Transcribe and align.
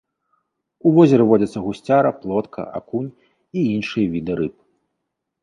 У 0.87 0.93
возеры 0.95 1.23
водзяцца 1.31 1.59
гусцяра, 1.67 2.09
плотка, 2.23 2.61
акунь 2.81 3.07
і 3.11 3.59
іншыя 3.75 4.11
віды 4.17 4.33
рыб. 4.43 4.55